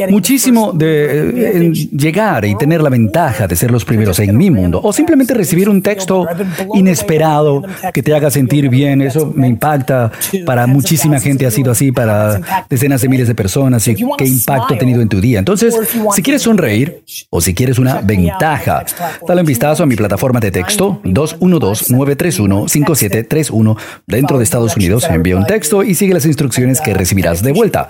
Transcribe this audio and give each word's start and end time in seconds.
muchísimo 0.09 0.73
de 0.73 1.67
eh, 1.67 1.73
llegar 1.73 2.45
y 2.45 2.57
tener 2.57 2.83
la 2.83 2.91
ventaja 2.91 3.47
de 3.47 3.57
ser 3.57 3.71
los 3.71 3.85
primeros 3.85 4.19
en 4.19 4.37
mi 4.37 4.51
mundo 4.51 4.81
o 4.83 4.93
simplemente 4.93 5.35
recibir 5.35 5.69
un 5.69 5.83
texto 5.83 6.27
inesperado 6.75 7.63
que 7.93 8.03
te 8.03 8.15
haga 8.15 8.31
sentir 8.31 8.69
bien. 8.69 9.03
Eso 9.03 9.33
me 9.35 9.49
impacta. 9.49 10.13
Para 10.45 10.67
muchísima 10.67 11.21
gente 11.21 11.47
ha 11.47 11.51
sido 11.51 11.73
así, 11.73 11.93
para 11.93 12.41
decenas 12.69 13.01
de 13.01 13.09
miles 13.09 13.29
de 13.29 13.35
personas. 13.35 13.87
Y 13.89 13.95
qué 13.95 14.25
impacto 14.25 14.75
ha 14.75 14.79
tenido 14.79 15.01
en 15.03 15.09
tu 15.09 15.21
día. 15.21 15.39
Entonces, 15.39 15.75
si 16.15 16.23
quieres 16.23 16.43
sonreír 16.43 17.03
o 17.31 17.41
si 17.41 17.55
quieres 17.55 17.79
una 17.79 18.01
ventaja, 18.01 18.85
dale 19.27 19.41
un 19.41 19.47
vistazo 19.47 19.83
a 19.83 19.87
mi 19.87 19.97
plataforma 19.97 20.39
de 20.41 20.51
texto 20.51 21.01
212-931-5731 21.05 23.77
dentro 24.07 24.37
de 24.39 24.45
Estados 24.45 24.77
Unidos. 24.77 25.07
Envía 25.09 25.37
un 25.37 25.47
texto 25.47 25.83
y 25.83 25.95
sigue 25.95 26.13
las 26.15 26.27
instrucciones 26.27 26.81
que 26.81 26.95
recibirás 26.95 27.43
de 27.43 27.53
vuelta. 27.53 27.89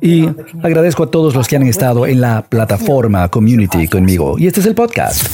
Y 0.00 0.28
agradezco 0.62 1.01
a 1.02 1.10
todos 1.10 1.34
los 1.34 1.48
que 1.48 1.56
han 1.56 1.62
estado 1.64 2.06
en 2.06 2.20
la 2.20 2.42
plataforma 2.42 3.28
community 3.28 3.88
conmigo. 3.88 4.38
Y 4.38 4.46
este 4.46 4.60
es 4.60 4.66
el 4.66 4.74
podcast. 4.74 5.26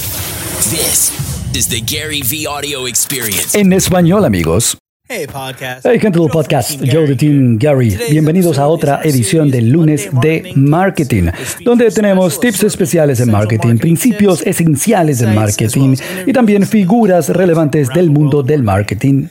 En 3.55 3.73
español, 3.73 4.25
amigos. 4.25 4.79
Hey, 5.11 5.27
podcast. 5.27 5.87
Hey, 5.87 5.99
gente 5.99 6.19
del 6.19 6.29
podcast, 6.29 6.79
Joe 6.81 7.07
de 7.07 7.17
Team 7.17 7.57
Gary. 7.59 7.97
Bienvenidos 8.11 8.59
a 8.59 8.67
otra 8.67 9.01
edición 9.03 9.51
del 9.51 9.71
lunes 9.71 10.11
de 10.21 10.53
marketing, 10.55 11.31
donde 11.65 11.91
tenemos 11.91 12.39
tips 12.39 12.65
especiales 12.65 13.19
en 13.21 13.31
marketing, 13.31 13.79
principios 13.79 14.43
esenciales 14.47 15.21
del 15.21 15.33
marketing 15.35 15.97
y 16.27 16.33
también 16.35 16.67
figuras 16.67 17.31
relevantes 17.31 17.89
del 17.89 18.11
mundo 18.11 18.43
del 18.43 18.63
marketing 18.63 19.29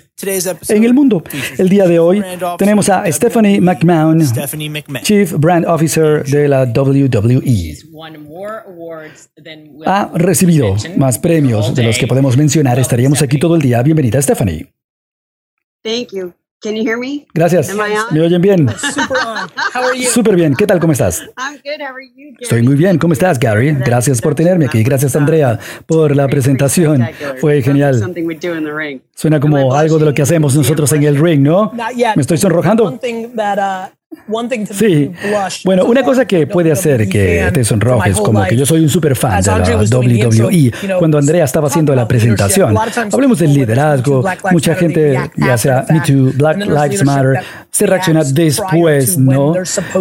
en 0.70 0.84
el 0.84 0.94
mundo. 0.94 1.24
El 1.58 1.70
día 1.70 1.86
de 1.88 2.00
hoy 2.00 2.24
tenemos 2.58 2.90
a 2.90 3.10
Stephanie 3.12 3.62
McMahon, 3.62 4.20
Chief 5.04 5.32
Brand 5.34 5.66
Officer 5.68 6.24
de 6.26 6.48
la 6.48 6.64
WWE. 6.64 7.78
Ha 9.86 10.12
recibido 10.16 10.76
más 10.98 11.20
premios 11.20 11.76
de 11.76 11.84
los 11.84 11.98
que 12.00 12.08
podemos 12.08 12.36
mencionar. 12.36 12.80
Estaríamos 12.80 13.22
aquí 13.22 13.38
todo 13.38 13.56
el 13.56 13.62
día. 13.62 13.82
Bienvenida, 13.84 14.20
Stephanie. 14.22 14.74
Thank 15.84 16.12
you. 16.14 16.34
Can 16.60 16.76
you 16.76 16.84
hear 16.84 16.98
me? 16.98 17.28
Gracias. 17.36 17.72
¿Me 18.12 18.20
oyen 18.22 18.42
bien? 18.42 18.68
Súper 20.10 20.36
bien. 20.36 20.56
¿Qué 20.56 20.66
tal? 20.66 20.80
¿Cómo 20.80 20.92
estás? 20.92 21.24
Estoy 22.40 22.64
muy 22.64 22.76
bien. 22.76 22.98
¿Cómo 22.98 23.14
estás, 23.14 23.38
Gary? 23.38 23.74
Gracias 23.74 24.20
por 24.22 24.34
tenerme 24.34 24.66
aquí. 24.66 24.82
Gracias, 24.82 25.16
Andrea, 25.16 25.60
por 25.86 26.16
la 26.16 26.28
presentación. 26.28 27.08
Fue 27.40 27.62
genial. 27.62 28.12
Suena 29.14 29.40
como 29.40 29.76
algo 29.76 30.00
de 30.00 30.06
lo 30.06 30.14
que 30.16 30.24
hacemos 30.24 30.56
nosotros 30.56 30.92
en 30.94 31.04
el 31.04 31.18
ring, 31.18 31.42
¿no? 31.44 31.72
¿Me 32.16 32.22
estoy 32.22 32.38
sonrojando? 32.38 33.00
Sí, 34.72 35.12
bueno, 35.66 35.86
una 35.86 36.02
cosa 36.02 36.26
que 36.26 36.48
puede 36.48 36.72
hacer 36.72 37.10
que 37.10 37.50
te 37.54 37.64
sonrojes, 37.64 38.18
como 38.18 38.44
que 38.46 38.56
yo 38.56 38.66
soy 38.66 38.82
un 38.82 38.90
super 38.90 39.16
fan 39.16 39.42
de 39.42 39.52
la 39.52 39.98
WWE, 39.98 40.72
cuando 40.98 41.18
Andrea 41.18 41.44
estaba 41.44 41.68
haciendo 41.68 41.94
la 41.94 42.08
presentación, 42.08 42.76
hablemos 43.12 43.40
del 43.40 43.54
liderazgo, 43.54 44.24
mucha 44.52 44.76
gente, 44.76 45.20
ya 45.36 45.58
sea 45.58 45.86
Me 45.90 46.00
Too, 46.02 46.32
Black 46.36 46.58
Lives 46.58 47.04
Matter, 47.04 47.40
se 47.70 47.86
reacciona 47.86 48.24
después, 48.24 49.18
¿no? 49.18 49.54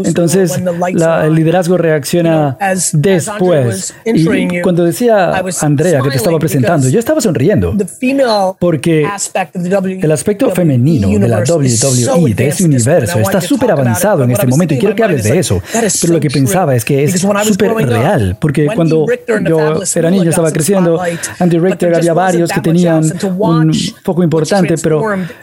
Entonces, 0.04 0.56
el 0.56 1.34
liderazgo 1.34 1.76
reacciona 1.76 2.56
después. 2.92 3.94
Y 4.04 4.60
cuando 4.60 4.84
decía 4.84 5.42
Andrea 5.60 6.00
que 6.00 6.10
te 6.10 6.16
estaba 6.16 6.38
presentando, 6.38 6.88
yo 6.88 6.98
estaba 7.00 7.20
sonriendo, 7.20 7.76
porque 8.60 9.08
el 10.00 10.12
aspecto 10.12 10.50
femenino 10.50 11.08
de 11.08 11.28
la 11.28 11.40
WWE, 11.40 12.34
de 12.34 12.48
ese 12.48 12.64
universo, 12.64 13.18
está 13.18 13.40
súper 13.40 13.72
avanzado 13.72 13.95
en 14.04 14.30
este 14.30 14.46
momento 14.46 14.74
y 14.74 14.78
quiero 14.78 14.94
que 14.94 15.02
hables 15.02 15.24
de 15.24 15.38
eso. 15.38 15.62
Pero 16.00 16.12
lo 16.12 16.20
que 16.20 16.30
pensaba 16.30 16.74
es 16.74 16.84
que 16.84 17.04
es 17.04 17.20
súper 17.20 17.74
real, 17.74 18.36
porque 18.40 18.66
cuando 18.74 19.06
yo 19.46 19.82
era 19.94 20.10
niño, 20.10 20.30
estaba 20.30 20.50
creciendo, 20.50 21.00
Andy 21.38 21.58
Richter 21.58 21.94
había 21.94 22.14
varios 22.14 22.50
que 22.50 22.60
tenían 22.60 23.04
un 23.38 23.72
foco 24.02 24.22
importante, 24.22 24.76
pero 24.82 25.02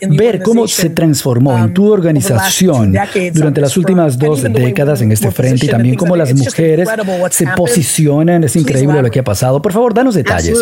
ver 0.09 0.41
cómo 0.41 0.67
se 0.67 0.89
transformó 0.89 1.57
en 1.57 1.73
tu 1.73 1.91
organización 1.91 2.93
durante 3.33 3.61
las 3.61 3.75
últimas 3.77 4.17
dos 4.17 4.43
décadas 4.43 5.01
en 5.01 5.11
este 5.11 5.31
frente 5.31 5.65
y 5.65 5.69
también 5.69 5.95
cómo 5.95 6.15
las 6.15 6.33
mujeres 6.33 6.89
se 7.31 7.47
posicionan, 7.55 8.43
es 8.43 8.55
increíble 8.55 9.01
lo 9.01 9.11
que 9.11 9.19
ha 9.19 9.23
pasado. 9.23 9.61
Por 9.61 9.71
favor, 9.73 9.93
danos 9.93 10.15
detalles. 10.15 10.57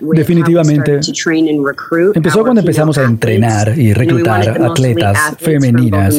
Definitivamente. 0.00 1.00
Empezó 2.14 2.42
cuando 2.42 2.60
empezamos 2.60 2.98
a 2.98 3.04
entrenar 3.04 3.78
y 3.78 3.92
reclutar 3.92 4.62
atletas 4.62 5.18
femeninas 5.38 6.09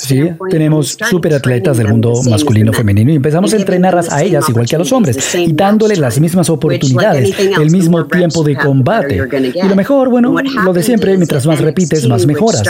Sí, 0.00 0.30
tenemos 0.50 0.96
superatletas 1.10 1.76
del 1.76 1.88
mundo 1.88 2.14
masculino 2.28 2.72
femenino 2.72 3.12
y 3.12 3.16
empezamos 3.16 3.52
a 3.52 3.56
entrenarlas 3.56 4.10
a 4.12 4.22
ellas 4.22 4.48
igual 4.48 4.66
que 4.66 4.76
a 4.76 4.78
los 4.78 4.92
hombres 4.92 5.34
y 5.34 5.52
dándoles 5.52 5.98
las 5.98 6.18
mismas 6.20 6.48
oportunidades, 6.50 7.38
el 7.38 7.70
mismo 7.70 8.06
tiempo 8.06 8.42
de 8.42 8.56
combate. 8.56 9.20
Y 9.54 9.68
lo 9.68 9.76
mejor, 9.76 10.08
bueno, 10.08 10.34
lo 10.64 10.72
de 10.72 10.82
siempre, 10.82 11.16
mientras 11.16 11.46
más 11.46 11.60
repites, 11.60 12.06
más 12.08 12.26
mejoras. 12.26 12.62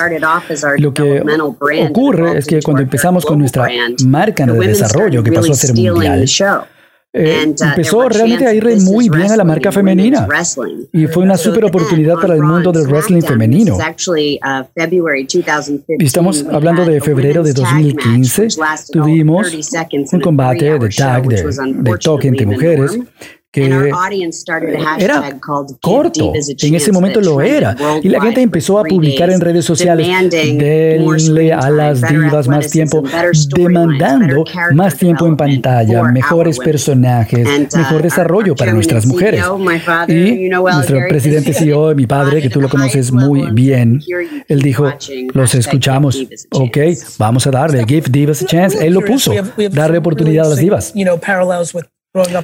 Lo 0.78 0.92
que 0.94 1.22
ocurre 1.88 2.38
es 2.38 2.46
que 2.46 2.60
cuando 2.62 2.82
empezamos 2.82 3.24
con 3.24 3.38
nuestra 3.38 3.68
marca 4.06 4.46
de 4.46 4.66
desarrollo, 4.66 5.22
que 5.22 5.32
pasó 5.32 5.52
a 5.52 5.54
ser 5.54 5.74
mundial, 5.74 6.24
eh, 7.10 7.46
uh, 7.46 7.64
empezó 7.64 8.06
realmente 8.08 8.46
a 8.46 8.52
ir 8.52 8.64
muy 8.82 9.08
bien 9.08 9.30
a 9.30 9.36
la 9.36 9.44
marca 9.44 9.72
femenina. 9.72 10.28
y 10.92 11.06
fue 11.06 11.22
una 11.22 11.38
super 11.38 11.64
oportunidad 11.64 12.16
para 12.16 12.34
el 12.34 12.42
mundo 12.42 12.70
del 12.70 12.86
wrestling 12.86 13.22
femenino. 13.22 13.76
Uh, 13.76 13.80
estamos 15.98 16.44
hablando 16.50 16.84
de 16.84 17.00
febrero 17.00 17.42
de 17.42 17.52
2015. 17.54 18.48
Tuvimos 18.92 19.74
un 20.12 20.20
combate 20.20 20.78
de 20.78 20.88
tag, 20.90 21.26
de, 21.26 21.42
de 21.42 21.98
toque 21.98 22.28
entre 22.28 22.44
mujeres 22.44 22.98
que 23.50 23.64
era 24.98 25.38
corto, 25.80 26.32
en 26.34 26.74
ese 26.74 26.92
momento 26.92 27.20
lo 27.20 27.40
era, 27.40 27.74
y 28.02 28.08
la 28.08 28.20
gente 28.20 28.42
empezó 28.42 28.78
a 28.78 28.84
publicar 28.84 29.30
en 29.30 29.40
redes 29.40 29.64
sociales, 29.64 30.06
denle 30.30 31.52
a 31.52 31.70
las 31.70 32.06
divas 32.06 32.46
más 32.46 32.68
tiempo, 32.70 33.02
demandando 33.56 34.44
más 34.72 34.96
tiempo 34.96 35.26
en 35.26 35.36
pantalla, 35.36 36.02
mejores 36.04 36.58
personajes, 36.58 37.48
uh, 37.48 37.76
mejor 37.78 38.02
desarrollo 38.02 38.54
para 38.54 38.72
nuestras 38.72 39.06
mujeres. 39.06 39.42
Y 40.08 40.48
nuestro 40.48 41.00
presidente 41.08 41.54
CEO, 41.54 41.94
mi 41.94 42.06
padre, 42.06 42.42
que 42.42 42.50
tú 42.50 42.60
lo 42.60 42.68
conoces 42.68 43.12
muy 43.12 43.50
bien, 43.52 44.00
él 44.46 44.60
dijo, 44.60 44.92
los 45.32 45.54
escuchamos, 45.54 46.22
ok, 46.50 46.78
vamos 47.18 47.46
a 47.46 47.50
darle, 47.50 47.84
give 47.86 48.08
divas 48.10 48.42
a 48.42 48.46
chance, 48.46 48.86
él 48.86 48.92
lo 48.92 49.00
puso, 49.00 49.32
darle 49.70 49.98
oportunidad 49.98 50.46
a 50.46 50.50
las 50.50 50.58
divas. 50.58 50.92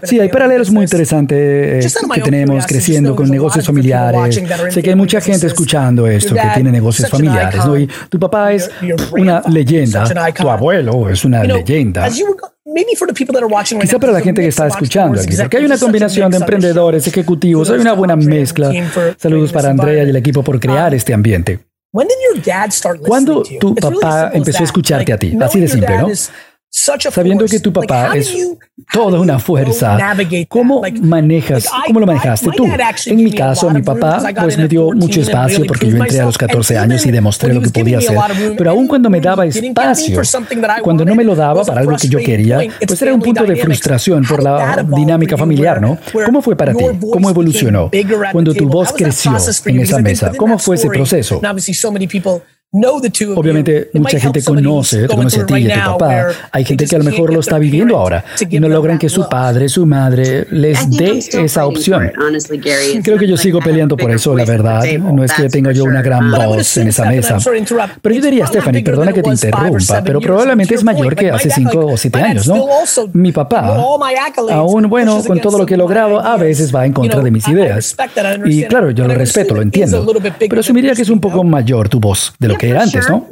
Sí, 0.03 0.21
hay 0.21 0.29
paralelos 0.29 0.71
muy 0.71 0.83
interesantes 0.85 1.39
eh, 1.39 2.03
que 2.15 2.21
tenemos 2.21 2.67
creciendo 2.67 3.15
con 3.15 3.29
negocios 3.31 3.67
familiares. 3.67 4.41
Sé 4.71 4.83
que 4.83 4.91
hay 4.91 4.97
mucha 4.97 5.21
gente 5.21 5.47
escuchando 5.47 6.07
esto 6.07 6.35
que 6.35 6.49
tiene 6.55 6.71
negocios 6.71 7.09
familiares, 7.09 7.65
¿no? 7.65 7.77
Y 7.77 7.89
tu 8.09 8.19
papá 8.19 8.53
es 8.53 8.71
una 9.13 9.43
leyenda, 9.49 10.33
tu 10.35 10.49
abuelo 10.49 11.09
es 11.09 11.25
una 11.25 11.45
leyenda. 11.45 12.09
Quizá 13.81 13.99
para 13.99 14.13
la 14.13 14.21
gente 14.21 14.43
que 14.43 14.49
está 14.49 14.67
escuchando 14.67 15.21
aquí, 15.21 15.37
porque 15.37 15.59
hay 15.59 15.65
una 15.65 15.79
combinación 15.79 16.31
de 16.31 16.39
emprendedores, 16.39 17.07
ejecutivos, 17.07 17.71
hay 17.71 17.79
una 17.81 17.93
buena 17.93 18.17
mezcla. 18.17 18.73
Saludos 19.17 19.53
para 19.53 19.71
Andrea 19.71 20.05
y 20.05 20.11
el 20.11 20.17
equipo 20.17 20.43
por 20.43 20.59
crear 20.59 20.93
um, 20.93 20.97
este 20.97 21.15
ambiente. 21.15 21.61
¿Cuándo 23.07 23.43
tu 23.61 23.75
papá 23.75 24.31
empezó 24.35 24.63
a 24.63 24.65
escucharte 24.65 25.13
a 25.13 25.19
ti? 25.19 25.37
Así 25.41 25.61
de 25.61 25.69
simple, 25.69 25.99
¿no? 25.99 26.09
Sabiendo 26.77 27.45
que 27.47 27.61
tu 27.61 27.73
papá 27.73 28.17
es 28.17 28.35
toda 28.93 29.21
una 29.21 29.39
fuerza, 29.39 29.97
¿cómo 30.49 30.83
manejas, 31.03 31.69
cómo 31.87 32.01
lo 32.01 32.07
manejaste 32.07 32.51
tú? 32.57 32.67
En 33.07 33.17
mi 33.23 33.31
caso, 33.31 33.71
mi 33.71 33.81
papá 33.81 34.21
pues 34.41 34.59
me 34.59 34.67
dio 34.67 34.91
mucho 34.91 35.21
espacio 35.21 35.65
porque 35.67 35.89
yo 35.89 35.99
entré 35.99 36.21
a 36.21 36.25
los 36.25 36.37
14 36.37 36.77
años 36.77 37.07
y 37.07 37.13
demostré 37.13 37.55
lo 37.55 37.61
que 37.61 37.71
podía 37.71 37.99
hacer, 37.99 38.19
pero 38.59 38.71
aún 38.71 38.89
cuando 38.89 39.09
me 39.09 39.21
daba 39.21 39.47
espacio, 39.47 40.21
cuando 40.83 41.05
no 41.05 41.15
me 41.15 41.23
lo 41.23 41.37
daba 41.37 41.63
para 41.65 41.81
algo 41.83 41.97
que 41.97 42.09
yo 42.09 42.19
quería, 42.19 42.59
pues 42.85 43.01
era 43.01 43.15
un 43.15 43.21
punto 43.21 43.45
de 43.45 43.55
frustración 43.55 44.25
por 44.25 44.43
la 44.43 44.85
dinámica 44.97 45.37
familiar, 45.37 45.81
¿no? 45.81 45.97
¿Cómo 46.27 46.43
fue 46.43 46.57
para 46.57 46.75
ti? 46.75 46.85
¿Cómo 47.13 47.31
evolucionó? 47.31 47.89
Cuando 48.33 48.53
tu 48.53 48.67
voz 48.69 48.93
creció 48.93 49.37
en 49.67 49.79
esa 49.81 49.99
mesa, 50.01 50.33
¿cómo 50.37 50.59
fue 50.59 50.75
ese 50.75 50.89
proceso? 50.89 51.41
Obviamente 53.37 53.91
mucha 53.93 54.19
gente 54.19 54.43
conoce, 54.43 55.07
te 55.07 55.15
conoce 55.15 55.43
a 55.43 55.47
ti 55.47 55.55
y 55.59 55.71
a 55.71 55.85
tu 55.85 55.91
papá. 55.93 56.27
Hay 56.51 56.65
gente 56.65 56.87
que 56.87 56.97
a 56.97 56.99
lo 56.99 57.05
mejor 57.05 57.33
lo 57.33 57.41
está 57.41 57.59
viviendo 57.59 57.97
ahora 57.97 58.25
y 58.49 58.59
no 58.59 58.69
logran 58.69 58.99
que 58.99 59.09
su 59.09 59.29
padre, 59.29 59.69
su 59.69 59.87
madre 59.87 60.47
les 60.51 60.91
dé 60.91 61.19
esa 61.19 61.67
opción. 61.67 62.11
Creo 63.03 63.19
que 63.19 63.29
yo 63.29 63.37
sigo 63.37 63.61
peleando 63.61 63.97
por 63.97 64.11
eso, 64.11 64.35
la 64.37 64.45
verdad. 64.45 64.83
No 64.99 65.23
es 65.23 65.33
que 65.33 65.49
tenga 65.49 65.71
yo 65.73 65.85
una 65.85 66.03
gran 66.03 66.31
voz 66.31 66.77
en 66.77 66.89
esa 66.89 67.05
mesa. 67.05 67.39
Pero 68.03 68.15
yo 68.15 68.21
diría, 68.21 68.47
Stephanie, 68.47 68.83
perdona 68.83 69.13
que 69.13 69.23
te 69.23 69.31
interrumpa, 69.31 70.03
pero 70.05 70.21
probablemente 70.21 70.75
es 70.75 70.83
mayor 70.85 71.15
que 71.15 71.31
hace 71.31 71.51
cinco 71.51 71.87
o 71.87 71.97
siete 71.97 72.21
años, 72.21 72.49
¿no? 72.49 72.67
Mi 73.13 73.31
papá, 73.31 73.77
aún 74.51 74.89
bueno, 74.89 75.23
con 75.23 75.41
todo 75.41 75.59
lo 75.59 75.67
que 75.67 75.75
he 75.75 75.77
logrado, 75.77 76.19
a 76.21 76.37
veces 76.37 76.75
va 76.75 76.85
en 76.87 76.93
contra 76.93 77.21
de 77.21 77.31
mis 77.31 77.47
ideas. 77.47 77.95
Y 78.47 78.65
claro, 78.65 78.91
yo 78.91 79.07
lo 79.07 79.15
respeto, 79.15 79.55
lo 79.55 79.63
entiendo. 79.63 80.05
Pero 80.39 80.61
asumiría 80.61 80.95
que 80.95 81.03
es 81.03 81.11
un 81.11 81.21
poco 81.21 81.45
mayor 81.45 81.89
tu 81.89 82.01
voz 82.01 82.33
de 82.39 82.49
lo 82.49 82.57
que 82.57 82.64
era 82.69 82.83
antes, 82.83 83.09
¿no? 83.09 83.27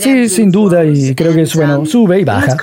Sí, 0.00 0.28
sin 0.28 0.50
duda, 0.50 0.84
y 0.84 1.14
creo 1.14 1.32
que 1.34 1.42
es 1.42 1.54
bueno, 1.54 1.84
sube 1.86 2.20
y 2.20 2.24
baja. 2.24 2.56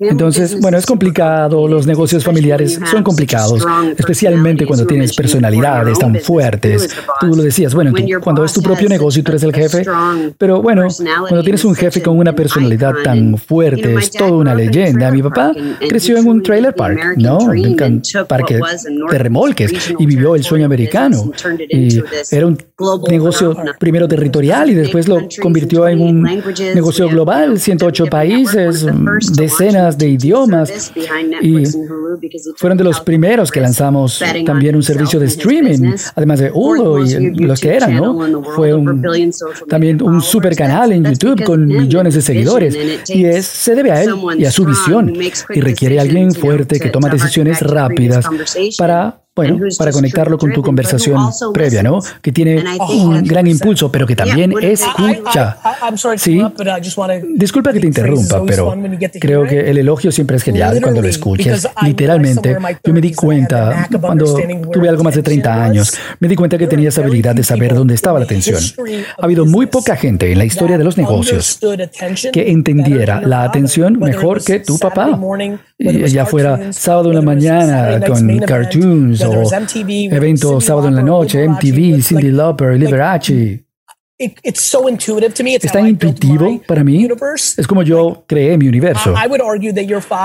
Entonces, 0.00 0.58
bueno, 0.60 0.78
es 0.78 0.86
complicado, 0.86 1.68
los 1.68 1.86
negocios 1.86 2.24
familiares 2.24 2.78
son 2.90 3.02
complicados, 3.02 3.64
especialmente 3.96 4.66
cuando 4.66 4.86
tienes 4.86 5.14
personalidades 5.14 5.98
tan 5.98 6.16
fuertes. 6.16 6.94
Tú 7.20 7.28
lo 7.28 7.42
decías, 7.42 7.74
bueno, 7.74 7.92
cuando 8.22 8.44
es 8.44 8.52
tu 8.52 8.62
propio 8.62 8.88
negocio 8.88 9.20
y 9.20 9.22
tú 9.22 9.32
eres 9.32 9.42
el 9.42 9.54
jefe, 9.54 9.84
pero 10.38 10.62
bueno, 10.62 10.86
cuando 11.20 11.42
tienes 11.42 11.64
un 11.64 11.74
jefe 11.74 12.02
con 12.02 12.18
una 12.18 12.34
personalidad 12.34 12.94
tan 13.04 13.36
fuerte, 13.38 13.94
es 13.94 14.10
toda 14.10 14.32
una 14.32 14.54
leyenda. 14.54 15.10
Mi 15.10 15.22
papá 15.22 15.52
creció 15.88 16.16
en 16.18 16.28
un 16.28 16.42
trailer 16.42 16.74
park, 16.74 17.16
¿no? 17.16 17.38
Un 17.38 18.02
parque 18.28 18.60
de 19.10 19.18
remolques 19.18 19.72
y 19.98 20.06
vivió 20.06 20.34
el 20.34 20.44
sueño 20.44 20.66
americano. 20.66 21.32
Y 21.68 22.02
era 22.30 22.46
un 22.46 22.58
negocio 23.08 23.56
primero 23.78 24.01
territorial 24.08 24.70
y 24.70 24.74
después 24.74 25.08
lo 25.08 25.20
convirtió 25.40 25.88
en 25.88 26.00
un 26.00 26.22
negocio 26.74 27.08
global, 27.08 27.58
108 27.58 28.06
países, 28.06 28.86
decenas 29.36 29.98
de 29.98 30.08
idiomas. 30.08 30.92
Y 31.40 31.64
fueron 32.56 32.78
de 32.78 32.84
los 32.84 33.00
primeros 33.00 33.50
que 33.50 33.60
lanzamos 33.60 34.22
también 34.44 34.76
un 34.76 34.82
servicio 34.82 35.18
de 35.18 35.26
streaming, 35.26 35.94
además 36.14 36.40
de 36.40 36.50
Hulu 36.52 37.04
y 37.04 37.44
los 37.44 37.60
que 37.60 37.74
eran, 37.76 37.96
¿no? 37.96 38.42
Fue 38.54 38.74
un, 38.74 39.02
también 39.68 40.02
un 40.02 40.20
super 40.20 40.54
canal 40.54 40.92
en 40.92 41.04
YouTube 41.04 41.44
con 41.44 41.66
millones 41.66 42.14
de 42.14 42.22
seguidores. 42.22 42.76
y 43.08 43.24
es, 43.24 43.46
se 43.46 43.74
debe 43.74 43.92
a 43.92 44.02
él 44.02 44.14
y 44.38 44.44
a 44.44 44.50
su 44.50 44.64
visión 44.64 45.12
y 45.50 45.60
requiere 45.60 46.00
alguien 46.00 46.32
fuerte 46.32 46.78
que 46.78 46.90
toma 46.90 47.08
decisiones 47.08 47.60
rápidas 47.60 48.26
para 48.76 49.21
bueno, 49.34 49.58
para 49.78 49.92
conectarlo 49.92 50.36
con 50.36 50.52
tu 50.52 50.62
conversación 50.62 51.30
previa, 51.54 51.82
¿no? 51.82 52.00
Que 52.20 52.32
tiene 52.32 52.62
un 52.90 53.24
gran 53.24 53.46
impulso, 53.46 53.90
pero 53.90 54.06
que 54.06 54.14
también 54.14 54.52
escucha. 54.60 55.56
Sí. 56.16 56.42
Disculpa 57.34 57.72
que 57.72 57.80
te 57.80 57.86
interrumpa, 57.86 58.42
pero 58.46 58.74
creo 59.18 59.44
que 59.44 59.70
el 59.70 59.78
elogio 59.78 60.12
siempre 60.12 60.36
es 60.36 60.42
genial 60.42 60.80
cuando 60.82 61.00
lo 61.00 61.08
escuchas. 61.08 61.66
Literalmente, 61.82 62.56
yo 62.84 62.92
me 62.92 63.00
di 63.00 63.14
cuenta 63.14 63.88
cuando 64.00 64.36
tuve 64.70 64.88
algo 64.88 65.02
más 65.02 65.14
de 65.14 65.22
30 65.22 65.64
años, 65.64 65.94
me 66.20 66.28
di 66.28 66.36
cuenta 66.36 66.58
que 66.58 66.66
tenía 66.66 66.90
esa 66.90 67.00
habilidad 67.00 67.34
de 67.34 67.42
saber 67.42 67.74
dónde 67.74 67.94
estaba 67.94 68.18
la 68.18 68.26
atención. 68.26 68.60
Ha 69.18 69.24
habido 69.24 69.46
muy 69.46 69.64
poca 69.66 69.96
gente 69.96 70.30
en 70.30 70.38
la 70.38 70.44
historia 70.44 70.76
de 70.76 70.84
los 70.84 70.98
negocios 70.98 71.58
que 72.32 72.50
entendiera 72.50 73.22
la 73.22 73.44
atención 73.44 73.98
mejor 73.98 74.44
que 74.44 74.60
tu 74.60 74.78
papá. 74.78 75.18
Ya 75.78 76.26
fuera 76.26 76.72
sábado 76.72 77.08
en 77.08 77.16
la 77.16 77.22
mañana 77.22 77.98
con 78.06 78.38
cartoons 78.40 79.21
o 79.24 79.50
eventos 79.84 80.64
sábado 80.64 80.88
en 80.88 80.96
la 80.96 81.02
noche, 81.02 81.48
MTV, 81.48 82.02
Cindy 82.02 82.30
Lauper, 82.30 82.78
Liberace. 82.78 83.64
Es 84.18 85.72
tan 85.72 85.88
intuitivo 85.88 86.60
para 86.68 86.84
mí. 86.84 87.08
Es 87.56 87.66
como 87.66 87.82
yo 87.82 88.24
creé 88.28 88.56
mi 88.56 88.68
universo. 88.68 89.12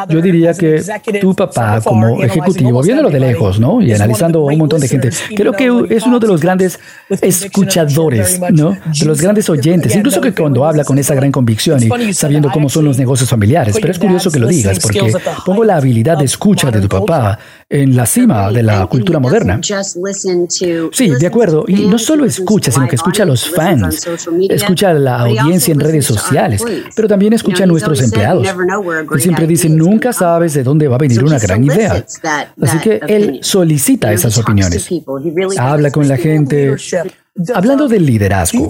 Yo 0.09 0.21
diría 0.21 0.53
que 0.53 0.83
tu 1.19 1.33
papá 1.33 1.81
como 1.81 2.21
ejecutivo, 2.21 2.83
viéndolo 2.83 3.09
de 3.09 3.19
lejos, 3.19 3.59
¿no? 3.59 3.81
Y 3.81 3.91
analizando 3.93 4.45
un 4.45 4.57
montón 4.57 4.81
de 4.81 4.87
gente, 4.87 5.09
creo 5.35 5.53
que 5.53 5.95
es 5.95 6.03
uno 6.05 6.19
de 6.19 6.27
los 6.27 6.41
grandes 6.41 6.79
escuchadores, 7.21 8.39
¿no? 8.51 8.71
De 8.71 9.05
los 9.05 9.19
grandes 9.19 9.49
oyentes, 9.49 9.95
incluso 9.95 10.21
que 10.21 10.33
cuando 10.33 10.65
habla 10.65 10.83
con 10.83 10.99
esa 10.99 11.15
gran 11.15 11.31
convicción 11.31 11.81
y 11.81 12.13
sabiendo 12.13 12.51
cómo 12.51 12.69
son 12.69 12.85
los 12.85 12.99
negocios 12.99 13.29
familiares. 13.29 13.77
Pero 13.81 13.91
es 13.91 13.97
curioso 13.97 14.29
que 14.29 14.39
lo 14.39 14.47
digas 14.47 14.79
porque 14.79 15.11
pongo 15.43 15.63
la 15.63 15.77
habilidad 15.77 16.17
de 16.19 16.25
escucha 16.25 16.69
de 16.69 16.81
tu 16.81 16.89
papá 16.89 17.39
en 17.69 17.95
la 17.95 18.05
cima 18.05 18.49
de 18.51 18.63
la 18.63 18.85
cultura 18.87 19.19
moderna. 19.19 19.59
Sí, 19.61 21.09
de 21.09 21.27
acuerdo. 21.27 21.65
Y 21.67 21.85
no 21.87 21.97
solo 21.97 22.25
escucha, 22.25 22.71
sino 22.71 22.87
que 22.87 22.95
escucha 22.95 23.23
a 23.23 23.25
los 23.25 23.49
fans 23.49 24.07
escucha 24.49 24.91
a 24.91 24.93
la 24.93 25.19
audiencia 25.21 25.73
en 25.73 25.79
redes 25.79 26.05
sociales, 26.05 26.63
pero 26.95 27.07
también 27.07 27.33
escucha 27.33 27.63
a 27.63 27.67
nuestros 27.67 28.01
empleados. 28.01 28.47
Él 28.47 29.21
siempre 29.21 29.47
dice, 29.47 29.69
nunca 29.69 30.13
sabes 30.13 30.53
de 30.53 30.63
dónde 30.63 30.87
va 30.87 30.95
a 30.95 30.99
venir 30.99 31.23
una 31.23 31.39
gran 31.39 31.63
idea. 31.63 32.05
Así 32.61 32.79
que 32.79 32.99
él 33.07 33.39
solicita 33.41 34.13
esas 34.13 34.37
opiniones. 34.37 34.87
Habla 35.57 35.91
con 35.91 36.07
la 36.07 36.17
gente, 36.17 36.75
Hablando 37.53 37.87
del 37.87 38.05
liderazgo, 38.05 38.67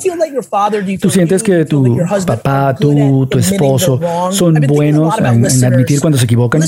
¿tú 1.00 1.10
sientes 1.10 1.42
que 1.42 1.66
tu 1.66 1.98
papá, 2.26 2.76
tú, 2.80 3.26
tu 3.28 3.38
esposo 3.38 4.00
son 4.32 4.56
buenos 4.68 5.18
en, 5.20 5.66
admitir 5.66 6.02
cuando 6.02 6.18
se 6.18 6.26
equivocan? 6.26 6.62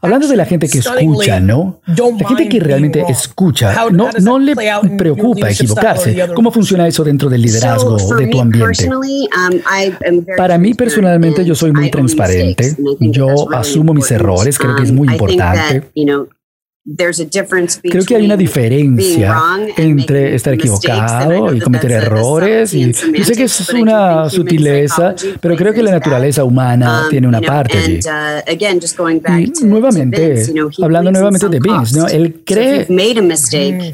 Hablando 0.00 0.26
de 0.26 0.36
la 0.36 0.44
gente 0.44 0.68
que 0.68 0.78
escucha, 0.78 1.40
¿no? 1.40 1.80
La 1.86 2.28
gente 2.28 2.48
que 2.48 2.60
realmente 2.60 3.04
escucha, 3.08 3.88
no, 3.90 4.10
no 4.20 4.38
le 4.38 4.54
preocupa 4.96 5.50
equivocarse. 5.50 6.16
¿Cómo 6.34 6.50
funciona 6.50 6.86
eso 6.86 7.04
dentro 7.04 7.28
del 7.28 7.42
liderazgo 7.42 7.96
de 8.16 8.26
tu 8.26 8.40
ambiente? 8.40 8.88
Um, 8.88 10.24
Para 10.36 10.58
mí 10.58 10.74
personalmente 10.74 11.44
yo 11.44 11.54
soy 11.54 11.72
muy 11.72 11.90
transparente. 11.90 12.76
Yo 13.00 13.52
asumo 13.52 13.94
mis 13.94 14.10
errores, 14.10 14.58
creo 14.58 14.76
que 14.76 14.82
es 14.82 14.92
muy 14.92 15.08
um, 15.08 15.14
importante. 15.14 15.82
Creo 17.82 18.04
que 18.04 18.14
hay 18.14 18.24
una 18.24 18.36
diferencia 18.36 19.36
entre 19.76 20.36
estar 20.36 20.54
equivocado 20.54 21.52
y 21.52 21.58
cometer 21.58 21.90
errores. 21.90 22.72
Y 22.74 22.92
yo 22.92 23.24
sé 23.24 23.34
que 23.34 23.44
es 23.44 23.68
una 23.70 24.30
sutileza, 24.30 25.16
pero 25.40 25.56
creo 25.56 25.74
que 25.74 25.82
la 25.82 25.90
naturaleza 25.90 26.44
humana 26.44 27.02
um, 27.02 27.10
tiene 27.10 27.26
una 27.26 27.40
parte 27.40 27.76
allí. 27.76 28.00
Uh, 28.06 29.52
y 29.60 29.64
nuevamente, 29.64 30.46
hablando 30.80 31.10
nuevamente 31.10 31.48
de 31.48 31.58
Vince, 31.58 31.98
¿no? 31.98 32.06
él 32.06 32.42
cree 32.44 32.86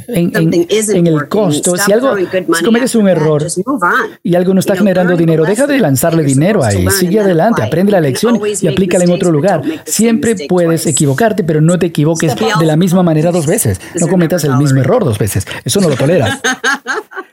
en, 0.09 1.07
el 1.07 1.29
costo. 1.29 1.77
Si 1.79 1.93
algo, 1.93 2.15
si 2.19 2.65
cometes 2.65 2.95
un 2.95 3.09
error 3.09 3.47
y 4.23 4.35
algo 4.35 4.53
no 4.53 4.61
está 4.61 4.77
generando 4.77 5.17
dinero, 5.17 5.45
deja 5.47 5.67
de 5.67 5.79
lanzarle 5.79 6.25
dinero 6.25 6.63
ahí. 6.63 6.87
Sigue 6.91 7.21
adelante, 7.21 7.63
aprende 7.63 7.93
la 7.93 8.03
lección 8.03 8.39
y 8.61 8.69
aplícala 8.69 9.05
en 9.05 9.13
otro 9.13 9.31
lugar. 9.31 9.63
Siempre 9.87 10.37
puedes 10.47 10.87
equivocarte, 10.87 11.43
pero 11.43 11.63
no 11.63 11.79
te 11.79 11.87
equivoques 11.87 12.35
de 12.37 12.67
la 12.67 12.77
misma 12.83 13.05
manera 13.05 13.31
dos 13.31 13.47
veces. 13.47 13.81
No 14.01 14.09
cometas 14.09 14.43
el 14.43 14.57
mismo 14.57 14.81
error 14.81 15.05
dos 15.05 15.19
veces. 15.19 15.47
Eso 15.65 15.81
no 15.81 15.89
lo 15.89 15.97
toleras. 15.97 16.41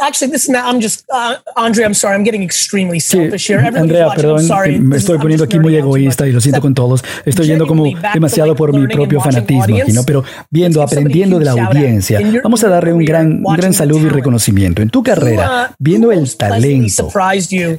actually, 0.00 0.30
this 0.30 0.48
now 0.48 0.68
I'm 0.68 0.80
just 0.80 1.04
uh, 1.12 1.36
Andre. 1.56 1.84
I'm 1.84 1.94
sorry. 1.94 2.14
I'm 2.14 2.24
getting 2.24 2.42
extremely 2.42 3.00
selfish 3.00 3.48
here. 3.48 3.58
Andrea, 3.58 4.08
perdón, 4.14 4.46
me 4.88 4.96
estoy 4.96 5.18
poniendo 5.18 5.44
aquí 5.44 5.58
muy 5.58 5.74
egoísta 5.76 6.26
y 6.26 6.32
lo 6.32 6.40
siento 6.40 6.60
con 6.60 6.74
todos. 6.74 7.02
Estoy 7.24 7.46
yendo 7.46 7.66
como 7.66 7.84
demasiado 8.14 8.54
por 8.54 8.72
mi 8.72 8.86
propio 8.86 9.20
fanatismo 9.20 9.74
aquí, 9.74 9.92
¿no? 9.92 10.04
Pero 10.04 10.24
viendo, 10.50 10.82
aprendiendo 10.82 11.38
de 11.38 11.44
la 11.46 11.52
audiencia, 11.52 12.20
vamos 12.42 12.62
a 12.64 12.68
darle 12.68 12.92
un 12.92 13.04
gran, 13.04 13.42
un 13.44 13.56
gran 13.56 13.72
saludo 13.72 14.06
y 14.06 14.08
reconocimiento 14.08 14.82
en 14.82 14.90
tu 14.90 15.02
carrera, 15.02 15.74
viendo 15.78 16.12
el 16.12 16.36
talento. 16.36 17.08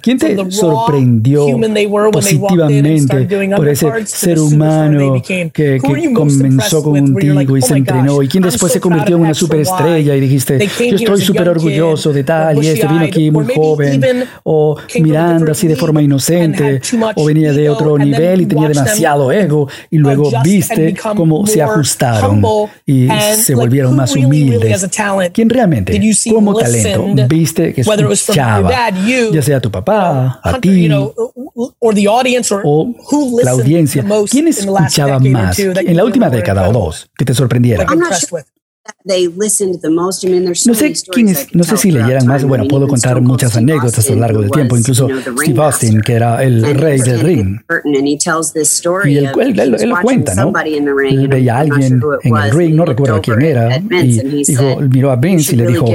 ¿Quién 0.02 0.18
te 0.18 0.52
sorprendió 0.52 1.46
positivamente 2.12 3.28
por 3.56 3.70
ese 3.70 4.06
ser 4.06 4.40
humano 4.40 5.22
que, 5.26 5.52
que 5.54 5.80
comenzó 6.14 6.84
contigo 6.84 7.58
y 7.58 7.62
se 7.62 7.78
entrenó 7.78 8.22
y 8.22 8.28
quien 8.28 8.44
después 8.44 8.74
se 8.74 8.82
convirtió 8.82 9.16
en 9.16 9.22
una 9.22 9.34
superestrella 9.34 10.16
y 10.16 10.20
dijiste, 10.20 10.68
yo 10.90 10.96
estoy 10.96 11.22
súper 11.22 11.50
orgulloso 11.50 11.77
de 11.78 12.24
tal, 12.24 12.64
y 12.64 12.68
este 12.68 12.88
vino 12.88 13.02
aquí 13.02 13.32
muy 13.32 13.46
joven, 13.54 14.26
o 14.44 14.78
mirando 15.00 15.52
así 15.52 15.68
de 15.68 15.76
forma 15.76 16.02
inocente, 16.02 16.82
o 17.16 17.26
venía 17.26 17.54
de 17.54 17.70
otro 17.70 17.98
nivel 17.98 18.42
y 18.42 18.46
tenía 18.46 18.70
demasiado 18.70 19.32
ego, 19.32 19.68
y 19.90 19.98
luego 19.98 20.30
viste 20.44 20.96
cómo 21.16 21.46
se 21.48 21.62
ajustaron 21.62 22.44
y 22.86 23.08
se 23.36 23.56
volvieron 23.56 23.96
más 23.96 24.16
humildes. 24.16 24.88
¿Quién 25.34 25.50
realmente, 25.50 26.00
como 26.30 26.56
talento, 26.56 27.06
viste 27.28 27.74
que 27.74 27.82
escuchaba, 27.82 28.72
ya 29.32 29.42
sea 29.42 29.60
tu 29.60 29.72
papá, 29.72 30.40
a 30.44 30.60
ti, 30.60 30.90
o 32.64 32.94
la 33.44 33.52
audiencia, 33.52 34.06
¿quién 34.30 34.48
escuchaba 34.48 35.20
más 35.20 35.60
en 35.60 35.96
la 35.96 36.04
última 36.04 36.30
década 36.30 36.70
o 36.70 36.74
dos 36.74 37.10
que 37.18 37.26
te 37.26 37.34
sorprendiera? 37.34 37.86
No 40.66 40.74
sé 40.74 40.94
quiénes, 41.12 41.48
no 41.54 41.64
sé 41.64 41.78
si 41.78 41.92
leyeran 41.92 42.28
más, 42.28 42.44
bueno, 42.44 42.68
puedo 42.68 42.88
contar 42.88 43.22
muchas 43.22 43.56
anécdotas 43.56 44.10
a 44.10 44.14
lo 44.14 44.20
largo 44.20 44.42
del 44.42 44.52
tiempo, 44.52 44.78
incluso 44.78 45.08
Steve 45.42 45.64
Austin, 45.64 46.02
que 46.02 46.14
era 46.14 46.44
el 46.44 46.64
rey 46.76 47.00
del 47.00 47.20
ring. 47.22 47.60
Y 49.06 49.18
él, 49.18 49.32
él, 49.60 49.90
lo 49.90 50.02
cuenta, 50.02 50.36
¿no? 50.36 50.52
Él 50.66 51.28
veía 51.28 51.58
a 51.58 51.60
alguien 51.60 52.02
en 52.24 52.36
el 52.36 52.52
ring, 52.52 52.76
no 52.76 52.86
recuerdo 52.86 53.22
quién 53.22 53.42
era, 53.42 53.78
y 53.78 54.44
dijo, 54.44 54.82
miró 54.82 55.12
a 55.12 55.16
Vince 55.16 55.54
y 55.54 55.58
le 55.58 55.68
dijo, 55.68 55.86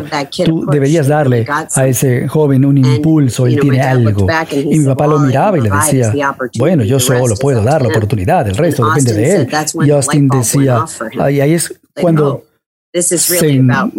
tú 0.44 0.66
deberías 0.70 1.06
darle 1.06 1.46
a 1.48 1.86
ese 1.86 2.28
joven 2.28 2.64
un 2.64 2.78
impulso, 2.78 3.46
él 3.46 3.58
tiene 3.60 3.80
algo. 3.80 4.26
Y 4.52 4.78
mi 4.78 4.86
papá 4.86 5.06
lo 5.06 5.18
miraba 5.18 5.58
y 5.58 5.62
le 5.62 5.70
decía, 5.70 6.12
bueno, 6.58 6.84
yo 6.84 6.98
solo 6.98 7.34
puedo 7.36 7.62
dar 7.62 7.82
la 7.82 7.88
oportunidad, 7.88 8.48
el 8.48 8.56
resto 8.56 8.86
depende 8.88 9.12
de 9.14 9.36
él. 9.36 9.48
Y 9.84 9.90
Austin 9.90 10.28
decía, 10.28 10.84
ahí 11.18 11.52
es 11.52 11.74
cuando 12.00 12.44
se 12.92 13.48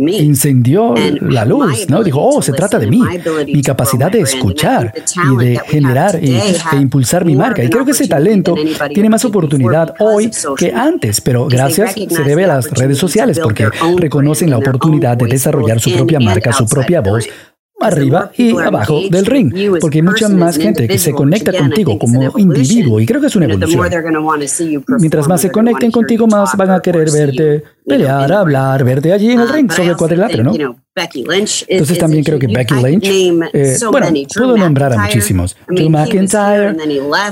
incendió 0.06 0.94
la 1.22 1.46
luz, 1.46 1.90
¿no? 1.90 2.04
Dijo, 2.04 2.22
oh, 2.22 2.42
se 2.42 2.54
trata 2.54 2.78
de 2.78 2.88
mí, 2.88 3.02
mi 3.48 3.62
capacidad 3.64 4.12
de 4.12 4.22
escuchar 4.22 4.94
y 5.32 5.36
de 5.38 5.60
generar 5.66 6.16
e, 6.16 6.58
impulsar 6.74 7.26
mi 7.26 7.36
marca. 7.36 7.64
Y 7.64 7.70
creo 7.70 7.86
que 7.86 7.92
ese 7.92 8.08
talento 8.08 8.56
tiene 8.94 9.10
más 9.10 9.26
oportunidad 9.26 9.96
hoy 10.00 10.30
que 10.58 10.72
antes, 10.72 11.22
pero 11.22 11.48
gracias 11.48 11.94
se 11.94 12.24
debe 12.24 12.44
a 12.46 12.48
las 12.48 12.70
redes 12.70 12.98
sociales 12.98 13.40
porque 13.40 13.68
reconocen 13.98 14.50
la 14.50 14.58
oportunidad 14.58 15.18
de 15.18 15.26
desarrollar 15.26 15.80
su 15.80 15.92
propia 15.92 16.20
marca, 16.20 16.54
su 16.54 16.68
propia 16.68 17.02
voz, 17.02 17.28
arriba 17.84 18.32
y 18.38 18.58
abajo 18.58 19.02
del 19.10 19.26
ring, 19.26 19.54
porque 19.80 20.00
hay 20.00 20.02
mucha 20.02 20.30
más 20.30 20.58
gente 20.58 20.88
que 20.88 20.98
se 20.98 21.12
conecta 21.12 21.52
contigo 21.58 21.98
como 22.00 22.38
individuo 22.38 23.00
y 23.00 23.06
creo 23.06 23.22
que 23.22 23.28
es 23.28 23.36
una 23.36 23.46
evolución. 23.46 23.82
Mientras 25.00 25.28
más 25.28 25.42
se 25.42 25.52
conecten 25.52 25.92
contigo, 25.92 26.28
más 26.28 26.56
van 26.58 26.72
a 26.72 26.80
querer 26.82 27.10
verte 27.12 27.64
pelear, 27.86 28.32
hablar, 28.32 28.84
verte 28.84 29.12
allí 29.14 29.32
en 29.32 29.42
el 29.42 29.50
ring 29.50 29.72
sobre 29.72 29.90
el 29.90 29.98
cuadrilátero, 29.98 30.44
¿no? 30.44 30.83
Entonces 30.96 31.98
también 31.98 32.24
creo 32.24 32.38
que 32.38 32.46
Becky 32.46 32.76
Lynch, 32.76 33.08
eh, 33.54 33.78
bueno, 33.90 34.08
puedo 34.36 34.58
nombrar 34.58 34.94
a 34.94 34.98
muchísimos. 35.00 35.58
Drew 35.68 35.90
McIntyre, 35.90 36.76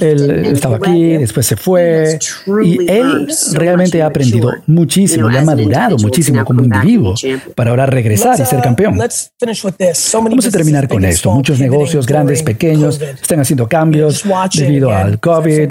él 0.02 0.46
estaba 0.48 0.78
aquí, 0.78 1.18
después 1.18 1.46
se 1.46 1.56
fue, 1.56 2.18
y 2.64 2.92
él 2.92 3.28
realmente 3.54 4.02
ha 4.02 4.08
aprendido 4.08 4.52
muchísimo 4.66 5.30
y 5.30 5.38
ha 5.38 5.44
madurado 5.44 5.98
muchísimo 5.98 6.44
como 6.44 6.64
individuo 6.64 7.14
para 7.56 7.70
ahora 7.70 7.86
regresar 7.86 8.40
y 8.40 8.46
ser 8.46 8.60
uh, 8.60 8.64
campeón. 8.64 8.98
Vamos 8.98 10.46
a 10.48 10.52
terminar 10.52 10.88
con 10.88 11.06
esto. 11.06 11.32
Muchos 11.32 11.60
negocios, 11.60 12.08
grandes, 12.08 12.42
pequeños, 12.42 13.00
están 13.00 13.42
haciendo 13.42 13.68
cambios 13.68 14.24
debido 14.56 14.90
al 14.90 15.20
COVID. 15.20 15.70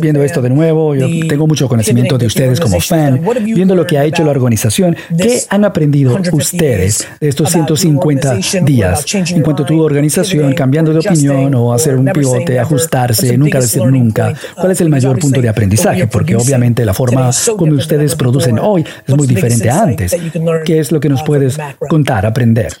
Viendo 0.00 0.24
esto 0.24 0.42
de 0.42 0.50
nuevo, 0.50 0.96
yo 0.96 1.06
tengo 1.28 1.46
mucho 1.46 1.68
conocimiento 1.68 2.18
de 2.18 2.26
ustedes 2.26 2.58
como 2.58 2.80
fan, 2.80 3.20
viendo 3.44 3.76
lo 3.76 3.86
que 3.86 3.96
ha 3.96 4.04
hecho 4.04 4.24
la 4.24 4.32
organización. 4.32 4.96
¿Qué 5.16 5.42
han 5.48 5.64
aprendido 5.64 6.18
ustedes 6.32 7.06
de 7.20 7.28
estos 7.28 7.50
150 7.50 8.36
días 8.64 9.04
en 9.14 9.42
cuanto 9.42 9.62
a 9.62 9.66
tu 9.66 9.80
organización, 9.80 10.52
cambiando 10.54 10.92
de 10.92 10.98
opinión 11.00 11.54
o 11.54 11.72
hacer 11.72 11.96
un 11.96 12.06
pivote, 12.06 12.58
ajustarse, 12.58 13.36
nunca 13.36 13.60
decir 13.60 13.84
nunca? 13.84 14.34
¿Cuál 14.54 14.72
es 14.72 14.80
el 14.80 14.88
mayor 14.88 15.18
punto 15.18 15.40
de 15.40 15.48
aprendizaje? 15.48 16.06
Porque 16.06 16.36
obviamente 16.36 16.84
la 16.84 16.94
forma 16.94 17.30
como 17.56 17.72
ustedes 17.74 18.14
producen 18.14 18.58
hoy 18.58 18.84
es 19.06 19.16
muy 19.16 19.26
diferente 19.26 19.70
a 19.70 19.82
antes. 19.82 20.16
¿Qué 20.64 20.78
es 20.78 20.92
lo 20.92 21.00
que 21.00 21.08
nos 21.08 21.22
puedes 21.22 21.58
contar, 21.88 22.26
aprender? 22.26 22.72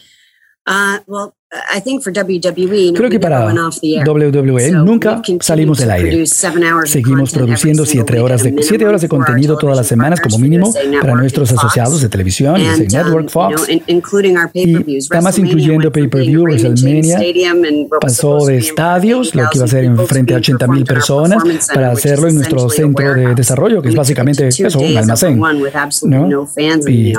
Uh, 0.64 1.00
WWE, 1.08 1.32
Creo 2.94 3.10
que 3.10 3.20
para 3.20 3.46
WWE 3.46 4.72
nunca 4.72 5.20
salimos 5.40 5.78
del 5.78 5.90
aire. 5.90 6.26
Seguimos 6.86 7.32
produciendo 7.32 7.84
siete 7.84 8.20
horas, 8.20 8.42
de, 8.42 8.62
siete 8.62 8.86
horas 8.86 9.02
de 9.02 9.08
contenido 9.08 9.58
todas 9.58 9.76
las 9.76 9.86
semanas 9.86 10.20
como 10.20 10.38
mínimo 10.38 10.72
para 11.00 11.14
nuestros 11.14 11.52
asociados 11.52 12.00
de 12.00 12.08
televisión, 12.08 12.60
um, 12.60 12.78
Network, 12.78 13.28
Fox, 13.28 13.68
y 13.68 14.98
además 15.10 15.38
incluyendo 15.38 15.92
pay-per-view, 15.92 16.42
WrestleMania, 16.42 17.20
pasó 18.00 18.46
de 18.46 18.56
estadios, 18.56 19.34
lo 19.34 19.42
que 19.50 19.58
iba 19.58 19.64
a 19.66 19.68
ser 19.68 19.84
en 19.84 19.98
frente 20.06 20.34
a 20.34 20.38
80 20.38 20.66
mil 20.68 20.84
personas, 20.84 21.42
para 21.72 21.90
hacerlo 21.90 22.28
en 22.28 22.36
nuestro 22.36 22.70
centro 22.70 23.14
de 23.14 23.34
desarrollo, 23.34 23.82
que 23.82 23.90
es 23.90 23.94
básicamente 23.94 24.48
eso, 24.48 24.80
un 24.80 24.96
almacén. 24.96 25.40
Y 26.88 27.12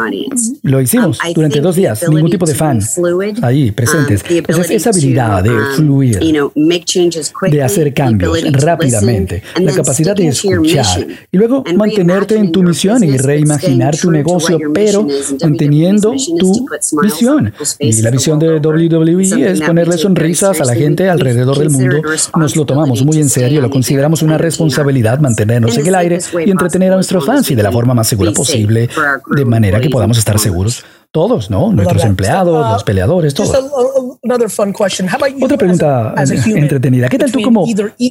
lo 0.64 0.82
hicimos 0.82 1.20
um, 1.24 1.34
durante 1.34 1.62
dos 1.62 1.76
días, 1.76 2.04
ningún 2.10 2.32
tipo 2.32 2.48
de 2.48 2.56
fan 2.56 2.80
ahí 3.44 3.72
presentes. 3.72 4.23
Entonces, 4.30 4.72
esa 4.72 4.90
habilidad 4.90 5.44
de 5.44 5.52
um, 5.52 5.76
fluir, 5.76 6.20
de 7.50 7.64
hacer 7.64 7.94
cambios 7.94 8.42
rápidamente, 8.52 9.44
la 9.60 9.74
capacidad 9.74 10.16
de 10.16 10.28
escuchar 10.28 11.08
y 11.32 11.38
luego 11.38 11.64
mantenerte 11.76 12.36
en 12.36 12.52
tu 12.52 12.64
misión 12.64 13.04
y 13.04 13.18
reimaginar 13.18 13.98
tu 13.98 14.12
negocio, 14.12 14.58
pero 14.74 15.08
manteniendo 15.42 16.14
tu 16.40 16.66
visión. 17.02 17.54
Y 17.80 18.02
la 18.02 18.12
visión 18.12 18.40
de 18.40 18.60
WWE 18.60 19.52
es 19.52 19.62
ponerle 19.62 19.98
sonrisas 19.98 20.60
a 20.62 20.66
la 20.66 20.76
gente 20.76 21.10
alrededor 21.10 21.58
del 21.58 21.70
mundo. 21.70 22.02
Nos 22.38 22.56
lo 22.56 22.66
tomamos 22.66 23.04
muy 23.04 23.18
en 23.18 23.30
serio, 23.30 23.62
lo 23.62 23.70
consideramos 23.70 24.22
una 24.22 24.38
responsabilidad 24.38 25.20
mantenernos 25.20 25.78
en 25.78 25.88
el 25.88 25.96
aire 25.96 26.20
y 26.46 26.50
entretener 26.50 26.92
a 26.92 26.96
nuestros 26.96 27.26
fans 27.26 27.50
y 27.52 27.56
de 27.56 27.64
la 27.64 27.72
forma 27.72 27.94
más 27.94 28.08
segura 28.08 28.32
posible, 28.32 28.90
de 29.36 29.46
manera 29.46 29.80
que 29.80 29.90
podamos 29.90 30.18
estar 30.18 30.40
seguros 30.40 30.84
todos, 31.14 31.52
¿no? 31.52 31.72
Nuestros 31.72 32.04
empleados, 32.06 32.72
los 32.74 32.84
peleadores, 32.84 33.36
todos. 33.36 33.56
Otra 35.42 35.58
pregunta 35.58 36.14
entretenida. 36.46 37.10
¿Qué 37.10 37.18
tal 37.18 37.30
tú 37.30 37.42
como 37.42 37.66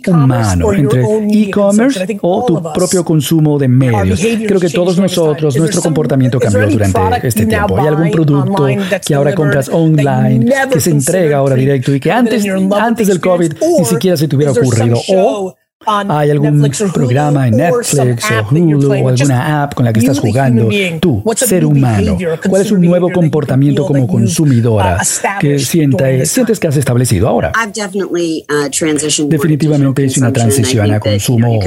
humano 0.08 0.72
entre 0.74 1.02
e-commerce 1.30 2.18
o 2.20 2.44
tu 2.44 2.62
propio 2.74 3.02
consumo 3.02 3.58
de 3.58 3.66
medios? 3.68 4.20
Creo 4.20 4.60
que 4.60 4.68
todos 4.68 4.98
nosotros, 4.98 5.56
nuestro 5.56 5.80
comportamiento 5.80 6.38
cambió 6.38 6.68
durante 6.68 7.28
este 7.28 7.46
tiempo. 7.46 7.78
¿Hay 7.80 7.86
algún 7.88 8.10
producto 8.10 8.66
que 9.06 9.14
ahora 9.14 9.34
compras 9.34 9.70
online, 9.70 10.52
que 10.70 10.80
se 10.80 10.90
entrega 10.90 11.38
ahora 11.38 11.54
directo 11.54 11.94
y 11.94 12.00
que 12.00 12.12
antes, 12.12 12.44
antes 12.78 13.08
del 13.08 13.20
COVID 13.20 13.54
ni 13.78 13.84
siquiera 13.86 14.16
se 14.16 14.28
te 14.28 14.36
hubiera 14.36 14.52
ocurrido? 14.52 14.98
O 15.08 15.56
¿Hay 15.86 16.30
algún 16.30 16.70
programa 16.92 17.48
en 17.48 17.56
Netflix 17.56 18.24
o 18.30 18.48
Hulu 18.50 18.92
o 18.92 19.08
alguna 19.08 19.62
app 19.64 19.74
con 19.74 19.84
la 19.84 19.92
que 19.92 20.00
estás 20.00 20.18
jugando? 20.18 20.68
Tú, 21.00 21.22
ser 21.36 21.64
humano, 21.64 22.16
¿cuál 22.48 22.62
es 22.62 22.72
un 22.72 22.80
nuevo 22.80 23.10
comportamiento 23.10 23.84
como 23.84 24.06
consumidora 24.06 25.00
que 25.40 25.58
sientes 25.58 26.60
que 26.60 26.68
has 26.68 26.76
establecido 26.76 27.28
ahora? 27.28 27.52
Uh, 27.54 29.28
Definitivamente 29.28 30.04
es 30.04 30.18
una 30.18 30.32
transición 30.32 30.90
a 30.92 31.00
consumo 31.00 31.58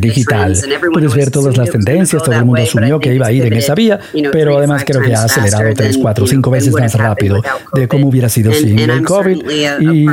digital. 0.00 0.56
Puedes 0.92 1.14
ver 1.14 1.30
todas 1.30 1.56
las 1.56 1.70
tendencias, 1.70 2.22
todo 2.22 2.34
el 2.34 2.44
mundo 2.44 2.62
asumió 2.62 2.98
que 2.98 3.14
iba 3.14 3.26
a 3.26 3.32
ir 3.32 3.46
en 3.46 3.54
esa 3.54 3.74
vía, 3.74 3.98
pero 4.32 4.58
además 4.58 4.84
creo 4.84 5.02
que 5.02 5.14
ha 5.14 5.24
acelerado 5.24 5.72
tres, 5.74 5.98
cuatro, 5.98 6.26
cinco 6.26 6.50
veces 6.50 6.72
más 6.72 6.94
rápido 6.94 7.42
de 7.74 7.88
cómo 7.88 8.08
hubiera 8.08 8.28
sido 8.28 8.52
sin 8.52 8.78
el 8.78 9.02
COVID. 9.04 9.42
Y 9.80 10.06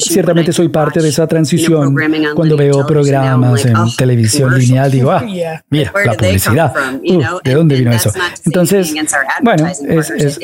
ciertamente 0.00 0.52
soy 0.52 0.68
parte 0.68 1.00
de 1.00 1.08
esa 1.08 1.26
transición 1.26 1.94
cuando 2.34 2.56
veo 2.56 2.65
veo 2.70 2.86
programas 2.86 3.64
en 3.64 3.74
televisión 3.96 4.58
lineal, 4.58 4.90
digo, 4.90 5.10
ah, 5.12 5.22
mira, 5.70 5.92
la 6.04 6.14
publicidad. 6.14 6.72
Uh, 7.02 7.22
¿De 7.42 7.54
dónde 7.54 7.76
vino 7.76 7.92
eso? 7.92 8.10
Entonces, 8.44 8.94
bueno, 9.42 9.66
es, 9.66 10.40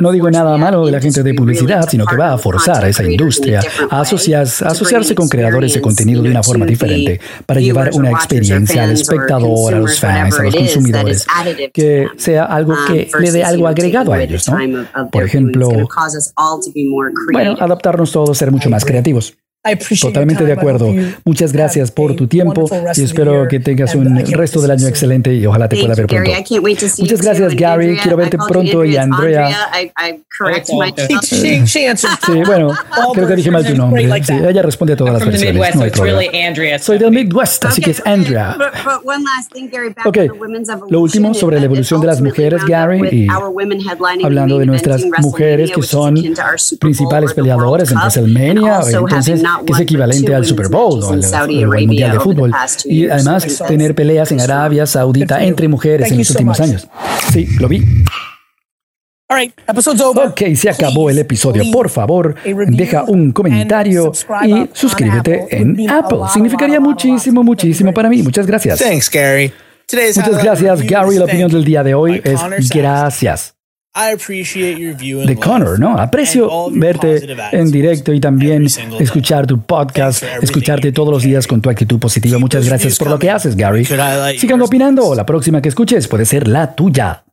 no 0.00 0.12
digo 0.12 0.30
nada 0.30 0.56
malo 0.56 0.86
de 0.86 0.92
la 0.92 1.00
gente 1.00 1.22
de 1.22 1.34
publicidad, 1.34 1.88
sino 1.88 2.06
que 2.06 2.16
va 2.16 2.32
a 2.32 2.38
forzar 2.38 2.84
a 2.84 2.88
esa 2.88 3.04
industria 3.04 3.60
a, 3.90 4.00
asociarse, 4.00 4.64
a 4.64 4.68
asociarse 4.68 5.14
con 5.14 5.28
creadores 5.28 5.74
de 5.74 5.80
contenido 5.80 6.22
de 6.22 6.30
una 6.30 6.42
forma 6.42 6.66
diferente 6.66 7.20
para 7.46 7.60
llevar 7.60 7.90
una 7.92 8.10
experiencia 8.10 8.84
al 8.84 8.92
espectador, 8.92 9.74
a 9.74 9.78
los 9.78 9.98
fans, 9.98 10.38
a 10.38 10.42
los 10.44 10.54
consumidores, 10.54 11.26
que 11.72 12.08
sea 12.16 12.44
algo 12.44 12.74
que 12.86 13.10
um, 13.14 13.20
le 13.20 13.32
dé 13.32 13.44
algo 13.44 13.66
agregado 13.66 14.12
a 14.12 14.22
ellos, 14.22 14.48
¿no? 14.48 15.08
Por 15.10 15.24
ejemplo, 15.24 15.70
bueno, 17.32 17.56
adaptarnos 17.58 18.12
todos, 18.12 18.36
ser 18.36 18.50
mucho 18.50 18.70
más 18.70 18.84
creativos. 18.84 19.36
Totalmente 20.00 20.44
de 20.44 20.52
acuerdo. 20.52 20.92
Muchas 21.24 21.52
gracias 21.52 21.92
por 21.92 22.16
tu 22.16 22.26
tiempo 22.26 22.68
y 22.96 23.02
espero 23.02 23.46
que 23.46 23.60
tengas 23.60 23.94
un 23.94 24.18
resto 24.18 24.60
del 24.60 24.72
año 24.72 24.88
excelente 24.88 25.32
y 25.34 25.46
ojalá 25.46 25.68
te 25.68 25.76
pueda 25.76 25.94
ver 25.94 26.06
pronto. 26.06 26.30
Muchas 26.98 27.22
gracias, 27.22 27.54
Gary. 27.54 27.96
Quiero 28.02 28.16
verte 28.16 28.38
pronto 28.48 28.84
y 28.84 28.96
Andrea. 28.96 29.48
Sí, 31.22 32.42
bueno, 32.44 32.72
creo 33.14 33.28
que 33.28 33.36
dije 33.36 33.50
mal 33.52 33.64
tu 33.64 33.76
nombre. 33.76 34.02
Sí, 34.24 34.32
ella 34.32 34.62
responde 34.62 34.94
a 34.94 34.96
todas 34.96 35.14
las 35.14 35.24
versiones. 35.24 35.74
No 35.76 35.82
hay 35.82 35.90
problema. 35.90 36.20
Soy 36.80 36.98
del 36.98 37.12
Midwest, 37.12 37.64
así 37.64 37.80
que 37.80 37.92
es 37.92 38.02
Andrea. 38.04 38.56
Ok, 40.04 40.18
lo 40.88 41.00
último 41.00 41.34
sobre 41.34 41.60
la 41.60 41.66
evolución 41.66 42.00
de 42.00 42.08
las 42.08 42.20
mujeres, 42.20 42.64
Gary, 42.64 43.08
y 43.12 43.28
hablando 44.24 44.58
de 44.58 44.66
nuestras 44.66 45.04
mujeres 45.20 45.70
que 45.70 45.82
son 45.82 46.16
principales 46.80 47.32
peleadoras 47.32 47.92
en 47.92 47.98
WrestleMania, 47.98 48.80
entonces 48.90 49.42
que 49.66 49.72
es 49.72 49.80
equivalente 49.80 50.34
al 50.34 50.44
Super 50.44 50.68
Bowl 50.68 51.02
o 51.02 51.10
al, 51.10 51.86
Mundial 51.86 52.12
de 52.12 52.20
Fútbol. 52.20 52.52
Y 52.84 53.08
además 53.08 53.62
tener 53.66 53.94
peleas 53.94 54.32
en 54.32 54.40
Arabia 54.40 54.86
Saudita 54.86 55.42
entre 55.44 55.68
mujeres 55.68 56.10
en 56.10 56.18
los 56.18 56.30
últimos 56.30 56.60
años. 56.60 56.88
Sí, 57.32 57.46
lo 57.58 57.68
vi. 57.68 57.84
Ok, 60.14 60.42
se 60.54 60.70
acabó 60.70 61.08
el 61.08 61.18
episodio. 61.18 61.62
Por 61.72 61.88
favor, 61.88 62.34
deja 62.68 63.04
un 63.04 63.32
comentario 63.32 64.12
y 64.44 64.68
suscríbete 64.72 65.46
en 65.50 65.90
Apple. 65.90 66.18
Significaría 66.32 66.80
muchísimo, 66.80 67.42
muchísimo 67.42 67.92
para 67.92 68.08
mí. 68.08 68.22
Muchas 68.22 68.46
gracias. 68.46 68.78
Thanks, 68.78 69.10
Gary. 69.10 69.52
Muchas 69.90 70.42
gracias, 70.42 70.82
Gary. 70.82 71.16
La 71.16 71.24
opinión 71.24 71.50
del 71.50 71.64
día 71.64 71.82
de 71.82 71.94
hoy 71.94 72.20
es 72.24 72.68
gracias. 72.68 73.54
De 75.26 75.36
Connor, 75.36 75.78
¿no? 75.78 75.98
Aprecio 75.98 76.70
verte 76.70 77.26
en 77.52 77.70
directo 77.70 78.12
y 78.12 78.20
también 78.20 78.66
escuchar 78.98 79.46
tu 79.46 79.60
podcast, 79.60 80.22
escucharte 80.40 80.92
todos 80.92 81.10
los 81.10 81.22
días 81.22 81.46
con 81.46 81.60
tu 81.60 81.68
actitud 81.68 81.98
positiva. 81.98 82.38
Muchas 82.38 82.66
gracias 82.66 82.98
por 82.98 83.10
lo 83.10 83.18
que 83.18 83.30
haces, 83.30 83.54
Gary. 83.56 83.84
Sigan 84.38 84.62
opinando. 84.62 85.14
La 85.14 85.26
próxima 85.26 85.60
que 85.60 85.68
escuches 85.68 86.08
puede 86.08 86.24
ser 86.24 86.48
la 86.48 86.74
tuya. 86.74 87.24